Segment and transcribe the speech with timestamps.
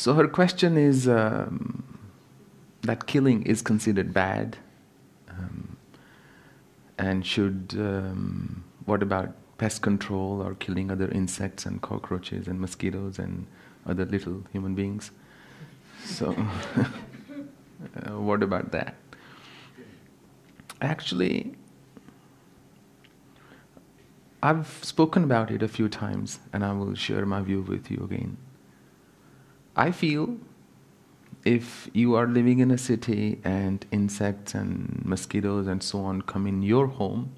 [0.00, 1.84] So her question is um,
[2.80, 4.56] that killing is considered bad,
[5.28, 5.76] um,
[6.96, 13.18] and should um, what about pest control or killing other insects and cockroaches and mosquitoes
[13.18, 13.46] and
[13.84, 15.10] other little human beings?
[16.02, 16.30] So,
[16.78, 18.94] uh, what about that?
[20.80, 21.56] Actually,
[24.42, 28.02] I've spoken about it a few times and I will share my view with you
[28.10, 28.38] again.
[29.76, 30.36] I feel
[31.44, 36.46] if you are living in a city and insects and mosquitoes and so on come
[36.46, 37.32] in your home,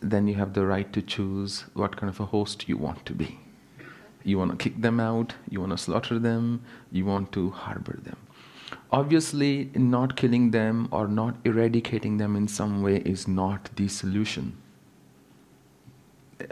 [0.00, 3.14] then you have the right to choose what kind of a host you want to
[3.14, 3.40] be.
[4.22, 6.62] You want to kick them out, you want to slaughter them,
[6.92, 8.16] you want to harbor them.
[8.92, 14.56] Obviously, not killing them or not eradicating them in some way is not the solution.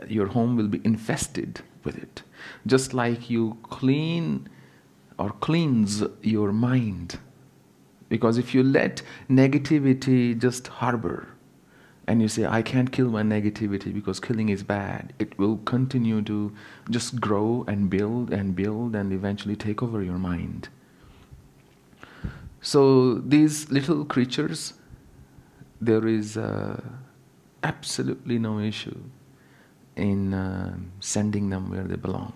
[0.07, 2.23] Your home will be infested with it.
[2.67, 4.49] Just like you clean
[5.19, 7.19] or cleanse your mind.
[8.09, 11.29] Because if you let negativity just harbor,
[12.09, 16.23] and you say, I can't kill my negativity because killing is bad, it will continue
[16.23, 16.55] to
[16.89, 20.71] just grow and build and build and eventually take over your mind.
[22.63, 24.73] So, these little creatures,
[25.83, 26.81] there is uh,
[27.63, 28.99] absolutely no issue
[29.95, 32.33] in uh, sending them where they belong.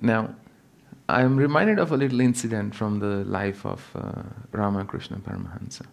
[0.00, 0.34] Now,
[1.08, 5.86] I am reminded of a little incident from the life of uh, Ramakrishna Paramahamsa.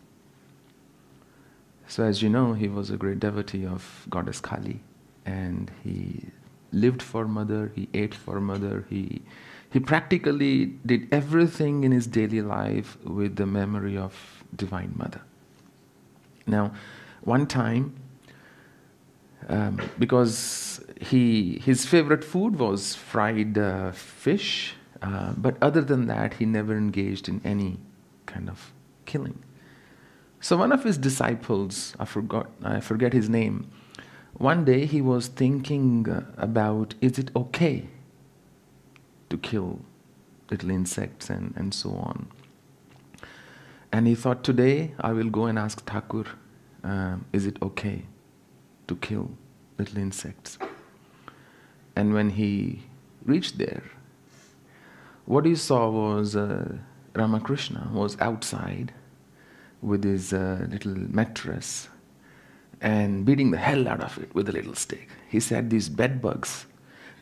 [1.88, 4.82] So, as you know, he was a great devotee of Goddess Kali,
[5.26, 6.26] and he
[6.74, 9.22] lived for Mother, he ate for Mother, he,
[9.72, 15.22] he practically did everything in his daily life with the memory of Divine Mother.
[16.46, 16.74] Now,
[17.22, 17.96] one time,
[19.48, 26.36] um, because he, his favorite food was fried uh, fish, uh, but other than that,
[26.36, 27.80] he never engaged in any
[28.26, 28.74] kind of
[29.06, 29.44] killing.
[30.40, 33.72] So one of his disciples, I forgot, I forget his name.
[34.34, 37.88] One day he was thinking uh, about is it okay
[39.30, 39.80] to kill
[40.52, 42.28] little insects and, and so on.
[43.92, 46.26] And he thought, today I will go and ask Thakur,
[46.84, 48.06] uh, is it okay
[48.88, 49.32] to kill
[49.78, 50.58] little insects?
[51.96, 52.84] And when he
[53.24, 53.84] reached there,
[55.26, 56.78] what he saw was uh,
[57.16, 58.94] Ramakrishna was outside
[59.82, 61.90] with his uh, little mattress
[62.82, 65.10] and beating the hell out of it with a little stick.
[65.30, 66.66] He said, These bed bugs,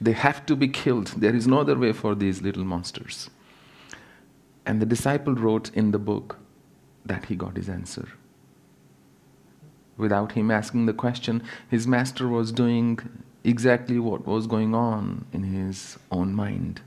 [0.01, 1.07] they have to be killed.
[1.17, 3.29] There is no other way for these little monsters.
[4.65, 6.39] And the disciple wrote in the book
[7.05, 8.07] that he got his answer.
[9.97, 12.99] Without him asking the question, his master was doing
[13.43, 16.81] exactly what was going on in his own mind.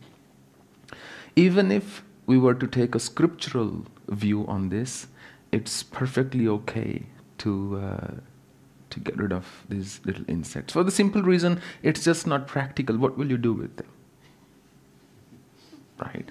[1.37, 5.07] Even if we were to take a scriptural view on this,
[5.53, 7.03] it's perfectly okay
[7.39, 8.15] to uh,
[8.91, 12.97] to get rid of these little insects for the simple reason it's just not practical.
[12.97, 13.87] What will you do with them?
[16.01, 16.31] Right?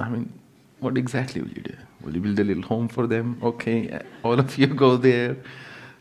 [0.00, 0.32] I mean,
[0.80, 1.76] what exactly will you do?
[2.02, 3.38] Will you build a little home for them?
[3.42, 5.36] Okay, all of you go there.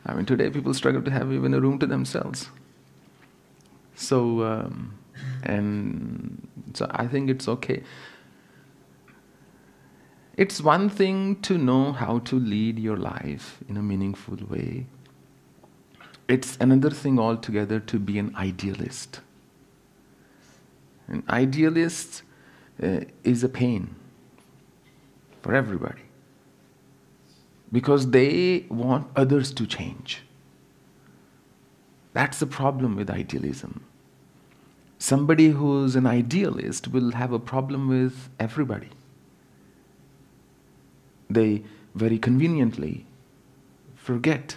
[0.06, 2.50] I mean, today people struggle to have even a room to themselves.
[3.96, 4.44] So.
[4.44, 4.98] Um,
[5.44, 7.84] and so I think it's okay.
[10.36, 14.88] It's one thing to know how to lead your life in a meaningful way.
[16.28, 19.22] It's another thing altogether to be an idealist.
[21.08, 22.24] An idealist
[22.82, 23.96] uh, is a pain
[25.42, 26.02] for everybody
[27.72, 30.24] because they want others to change.
[32.14, 33.84] That's the problem with idealism
[35.04, 38.90] Somebody who's an idealist will have a problem with everybody.
[41.30, 43.06] They very conveniently
[43.98, 44.56] forget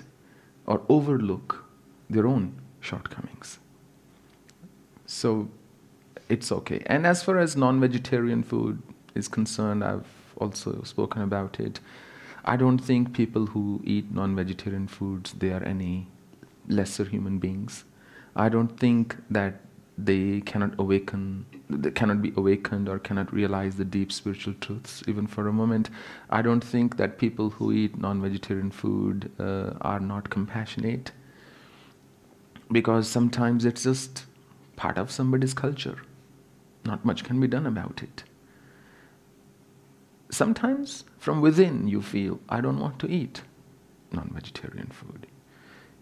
[0.65, 1.65] or overlook
[2.09, 3.59] their own shortcomings.
[5.05, 5.49] So
[6.29, 6.81] it's okay.
[6.87, 8.81] And as far as non vegetarian food
[9.17, 10.06] is concerned, I've
[10.37, 11.81] also spoken about it.
[12.44, 16.06] I don't think people who eat non vegetarian foods they are any
[16.69, 17.82] lesser human beings.
[18.37, 19.66] I don't think that
[19.99, 25.27] they cannot awaken they cannot be awakened or cannot realize the deep spiritual truths even
[25.27, 25.91] for a moment.
[26.31, 31.13] I don't think that people who eat non-vegetarian food uh, are not compassionate
[32.71, 34.27] because sometimes it's just
[34.77, 35.99] part of somebody's culture.
[36.85, 38.23] Not much can be done about it.
[40.31, 43.43] Sometimes from within you feel i don't want to eat
[44.13, 45.27] non-vegetarian food.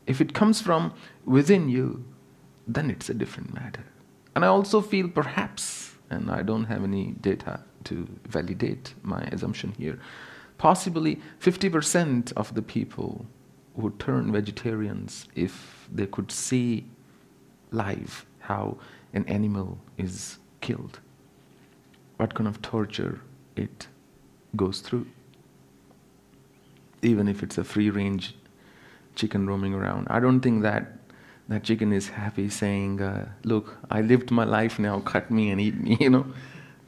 [0.06, 0.92] If it comes from
[1.24, 2.04] within you
[2.66, 3.84] then it's a different matter.
[4.34, 9.74] And I also feel perhaps and I don't have any data to validate my assumption
[9.76, 9.98] here.
[10.58, 13.26] Possibly 50% of the people
[13.74, 16.86] would turn vegetarians if they could see
[17.70, 18.78] live how
[19.12, 21.00] an animal is killed,
[22.16, 23.20] what kind of torture
[23.56, 23.88] it
[24.54, 25.06] goes through.
[27.02, 28.34] Even if it's a free range
[29.14, 30.06] chicken roaming around.
[30.10, 30.98] I don't think that
[31.48, 35.60] that chicken is happy saying, uh, Look, I lived my life now, cut me and
[35.60, 36.26] eat me, you know.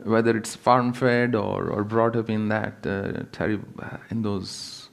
[0.02, 4.88] Whether it's farm fed or, or brought up in that uh, terrible, uh, in those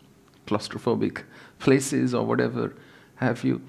[0.47, 1.23] claustrophobic
[1.59, 2.73] places or whatever
[3.15, 3.61] have you.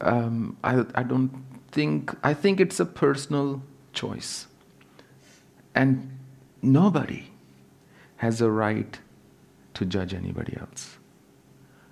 [0.00, 3.62] Um, I, I don't think, I think it's a personal
[3.92, 4.46] choice.
[5.74, 6.18] And
[6.60, 7.30] nobody
[8.16, 8.98] has a right
[9.74, 10.98] to judge anybody else.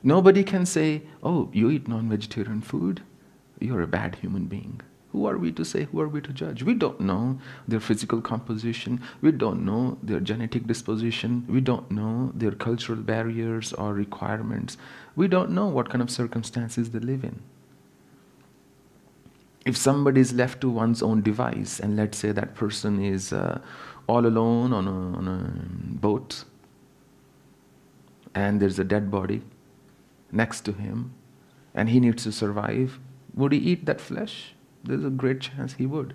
[0.03, 3.03] Nobody can say, oh, you eat non vegetarian food,
[3.61, 4.81] you're a bad human being.
[5.13, 5.85] Who are we to say?
[5.85, 6.63] Who are we to judge?
[6.63, 9.01] We don't know their physical composition.
[9.21, 11.47] We don't know their genetic disposition.
[11.49, 14.77] We don't know their cultural barriers or requirements.
[15.17, 17.43] We don't know what kind of circumstances they live in.
[19.67, 23.61] If somebody is left to one's own device, and let's say that person is uh,
[24.07, 26.45] all alone on a, on a boat,
[28.35, 29.43] and there's a dead body
[30.31, 31.13] next to him,
[31.75, 32.99] and he needs to survive,
[33.35, 34.55] would he eat that flesh?
[34.85, 36.15] There's a great chance he would.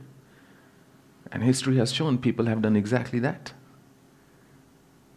[1.32, 3.54] And history has shown people have done exactly that.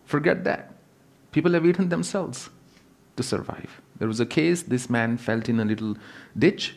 [0.04, 0.74] Forget that.
[1.32, 2.50] People have eaten themselves
[3.16, 3.82] to survive.
[3.98, 5.96] There was a case, this man felt in a little
[6.36, 6.76] ditch,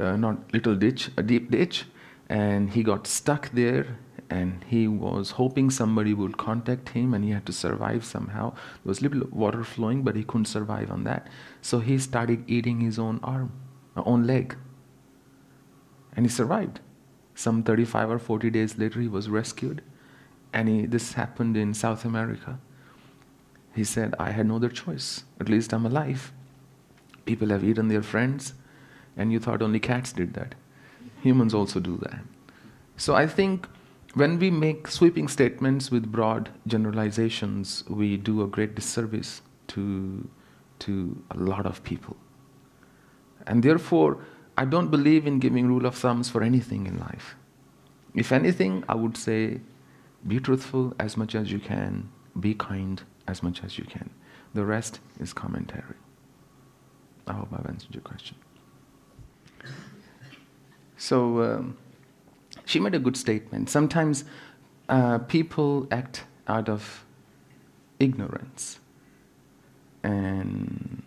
[0.00, 1.84] uh, not little ditch, a deep ditch,
[2.28, 3.98] and he got stuck there
[4.28, 8.50] and he was hoping somebody would contact him and he had to survive somehow.
[8.50, 11.28] There was little water flowing, but he couldn't survive on that.
[11.62, 13.52] So he started eating his own arm,
[14.04, 14.56] own leg.
[16.14, 16.80] And he survived.
[17.34, 19.82] Some 35 or 40 days later, he was rescued.
[20.52, 22.58] And he, this happened in South America.
[23.74, 25.24] He said, I had no other choice.
[25.38, 26.32] At least I'm alive.
[27.26, 28.54] People have eaten their friends,
[29.16, 30.54] and you thought only cats did that.
[31.22, 32.20] Humans also do that.
[32.96, 33.68] So I think
[34.14, 40.26] when we make sweeping statements with broad generalizations, we do a great disservice to,
[40.78, 42.16] to a lot of people.
[43.46, 44.18] And therefore,
[44.56, 47.36] I don't believe in giving rule of thumbs for anything in life.
[48.14, 49.60] If anything, I would say
[50.26, 52.08] be truthful as much as you can,
[52.40, 54.10] be kind as much as you can.
[54.54, 55.96] The rest is commentary.
[57.26, 58.36] I hope I've answered your question.
[60.96, 61.76] So, um,
[62.64, 63.68] she made a good statement.
[63.68, 64.24] Sometimes
[64.88, 67.04] uh, people act out of
[67.98, 68.78] ignorance
[70.02, 71.02] and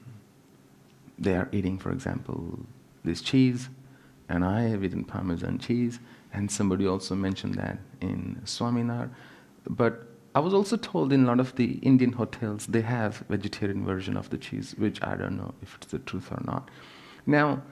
[1.20, 2.60] they are eating, for example,
[3.04, 3.70] this cheese,
[4.28, 6.00] and I have eaten Parmesan cheese,
[6.34, 9.10] and somebody also mentioned that in Swaminar.
[9.68, 13.86] But I was also told in a lot of the Indian hotels they have vegetarian
[13.86, 16.70] version of the cheese, which I don't know if it's the truth or not.
[17.26, 17.64] Now,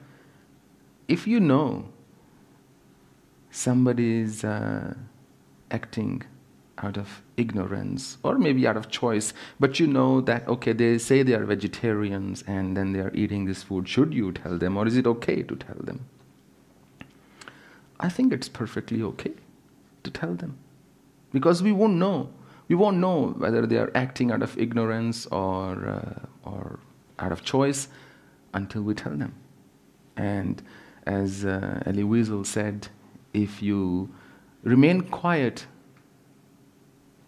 [1.07, 1.89] if you know
[3.51, 4.95] somebody is uh,
[5.71, 6.23] acting
[6.79, 11.23] out of ignorance or maybe out of choice, but you know that, okay, they say
[11.23, 13.87] they are vegetarians and then they are eating this food.
[13.87, 16.05] Should you tell them or is it okay to tell them?
[17.99, 19.33] I think it's perfectly okay
[20.03, 20.57] to tell them
[21.31, 22.29] because we won't know.
[22.67, 26.79] We won't know whether they are acting out of ignorance or, uh, or
[27.17, 27.87] out of choice
[28.53, 29.33] until we tell them.
[30.15, 30.61] And
[31.05, 32.89] as uh, Elie Wiesel said,
[33.33, 34.09] if you
[34.63, 35.65] remain quiet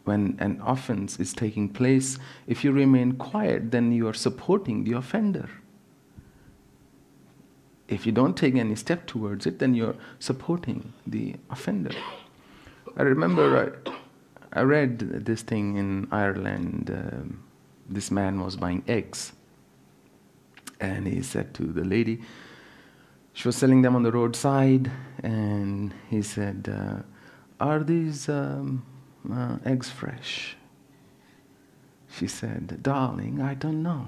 [0.06, 4.94] when an offense is taking place, if you remain quiet, then you are supporting the
[4.94, 5.50] offender.
[7.88, 11.91] If you don't take any step towards it, then you're supporting the offender.
[12.98, 13.74] I remember
[14.53, 16.91] I, I read this thing in Ireland.
[16.91, 17.44] Um,
[17.89, 19.34] this man was buying eggs.
[20.79, 22.22] And he said to the lady,
[23.34, 24.91] she was selling them on the roadside,
[25.24, 27.03] and he said, uh,
[27.63, 28.86] Are these um,
[29.31, 30.55] uh, eggs fresh?
[32.11, 34.07] She said, Darling, I don't know.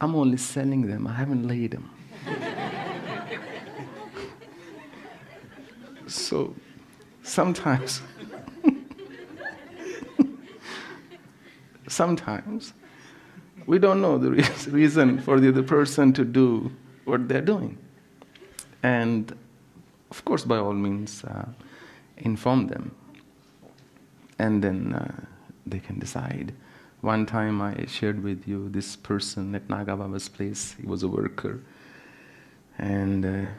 [0.00, 1.90] I'm only selling them, I haven't laid them.
[6.06, 6.54] so
[7.22, 8.02] sometimes,
[11.88, 12.74] sometimes
[13.66, 14.30] we don't know the
[14.70, 16.70] reason for the other person to do
[17.04, 17.78] what they're doing.
[18.82, 19.34] And
[20.10, 21.46] of course, by all means, uh,
[22.18, 22.94] inform them
[24.38, 25.24] and then uh,
[25.66, 26.54] they can decide.
[27.00, 31.62] One time I shared with you this person at Nagababa's place, he was a worker.
[32.78, 33.50] And uh,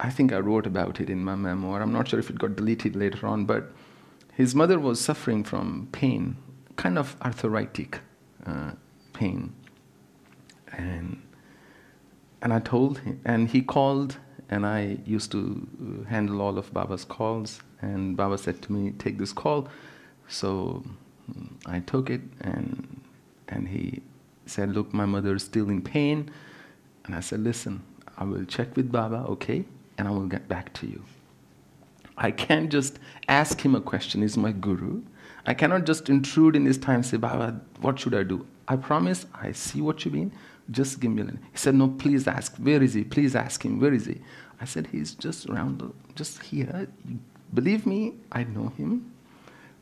[0.00, 1.80] I think I wrote about it in my memoir.
[1.80, 3.72] I'm not sure if it got deleted later on, but
[4.34, 6.36] his mother was suffering from pain,
[6.76, 8.00] kind of arthritic
[8.44, 8.72] uh,
[9.12, 9.54] pain.
[10.72, 11.22] And,
[12.42, 14.16] and I told him, and he called,
[14.50, 17.60] and I used to uh, handle all of Baba's calls.
[17.80, 19.68] And Baba said to me, Take this call.
[20.28, 20.84] So
[21.66, 23.00] I took it, and,
[23.48, 24.02] and he
[24.46, 26.30] said, Look, my mother is still in pain.
[27.04, 27.82] And I said, Listen,
[28.16, 29.64] I will check with Baba, okay?
[29.98, 31.02] And I will get back to you.
[32.16, 35.02] I can't just ask him a question, he's my guru.
[35.46, 38.46] I cannot just intrude in his time say, Baba, what should I do?
[38.66, 40.32] I promise, I see what you mean.
[40.70, 41.40] Just give me a minute.
[41.52, 42.56] He said, No, please ask.
[42.56, 43.04] Where is he?
[43.04, 43.80] Please ask him.
[43.80, 44.20] Where is he?
[44.60, 46.88] I said, He's just around, the, just here.
[47.52, 49.12] Believe me, I know him.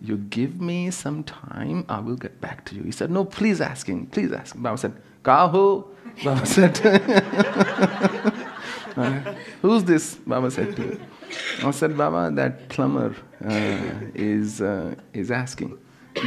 [0.04, 2.82] You give me some time, I will get back to you.
[2.82, 4.06] He said, No, please ask him.
[4.06, 4.62] Please ask him.
[4.62, 5.86] Baba said, Kaho?
[6.24, 6.80] Baba said,
[8.96, 10.16] uh, Who's this?
[10.16, 10.98] Baba said to me.
[11.62, 15.78] I said, Baba, that plumber uh, is, uh, is asking.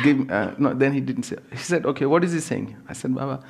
[0.03, 1.35] Give, uh, no, then he didn't say.
[1.51, 2.77] He said, okay, what is he saying?
[2.87, 3.43] I said, Baba,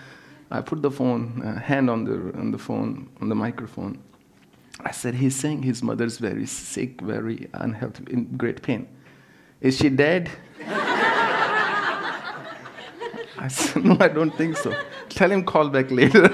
[0.49, 3.99] I put the phone, uh, hand on the, on the phone, on the microphone.
[4.79, 8.87] I said, he's saying his mother's very sick, very unhealthy, in great pain.
[9.65, 10.29] Is she dead?
[13.39, 14.79] I said, no, I don't think so.
[15.09, 16.21] Tell him call back later.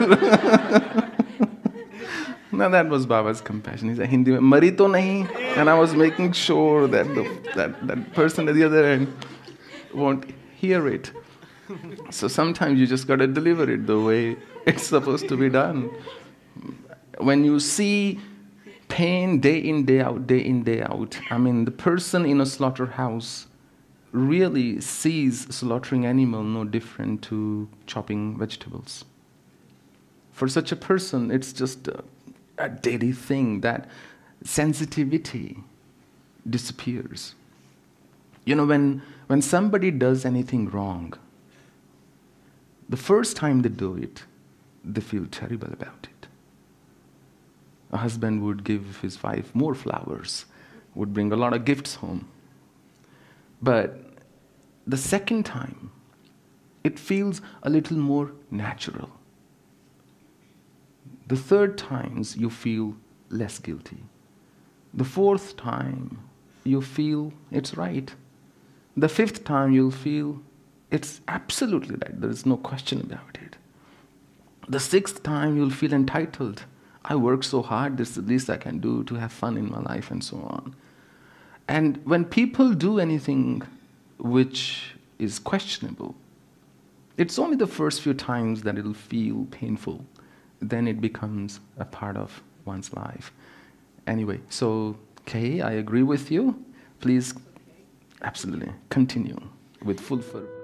[2.51, 3.87] now that was Baba's compassion.
[3.87, 5.33] He said, Hindi mari to nahi.
[5.55, 7.23] And I was making sure that the,
[7.55, 9.07] that, that person at the other end
[9.93, 10.25] won't
[10.57, 11.13] hear it.
[12.09, 14.35] So sometimes you just got to deliver it the way
[14.65, 15.89] it's supposed to be done.
[17.19, 18.19] When you see
[18.91, 22.45] pain day in, day out, day in, day out, I mean, the person in a
[22.45, 23.47] slaughterhouse
[24.11, 29.05] really sees slaughtering animal no different to chopping vegetables.
[30.33, 32.03] For such a person, it's just a,
[32.57, 33.89] a daily thing that
[34.43, 35.59] sensitivity
[36.49, 37.35] disappears.
[38.43, 41.13] You know, when, when somebody does anything wrong,
[42.89, 44.25] the first time they do it,
[44.83, 46.10] they feel terrible about it.
[47.91, 50.45] A husband would give his wife more flowers,
[50.95, 52.27] would bring a lot of gifts home.
[53.61, 53.99] But
[54.87, 55.91] the second time,
[56.83, 59.09] it feels a little more natural.
[61.27, 62.95] The third times, you feel
[63.29, 64.03] less guilty.
[64.93, 66.19] The fourth time,
[66.63, 68.13] you feel it's right.
[68.97, 70.41] The fifth time, you'll feel
[70.89, 72.19] it's absolutely right.
[72.19, 73.55] There is no question about it.
[74.67, 76.65] The sixth time, you'll feel entitled.
[77.03, 79.69] I work so hard, this is the least I can do to have fun in
[79.69, 80.75] my life, and so on.
[81.67, 83.63] And when people do anything
[84.19, 86.15] which is questionable,
[87.17, 90.05] it's only the first few times that it'll feel painful.
[90.59, 93.31] Then it becomes a part of one's life.
[94.05, 96.63] Anyway, so Kay, I agree with you.
[96.99, 97.33] Please,
[98.21, 99.39] absolutely, continue
[99.83, 100.60] with full fervor.